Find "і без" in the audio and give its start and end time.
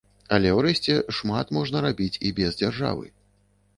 2.31-2.59